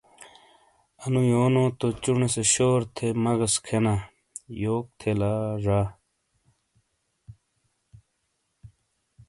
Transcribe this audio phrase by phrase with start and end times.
[1.03, 3.93] انو یونو تو چونے سے شور تھے مغز کھینا
[4.63, 5.31] یوک تھے لا
[5.65, 5.79] زا۔